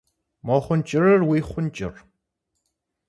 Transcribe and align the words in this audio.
Мо 0.45 0.57
хъун 0.63 0.81
кӏырыр 0.87 1.21
уи 1.29 1.39
хъун 1.49 1.67
кӏыр? 1.75 1.95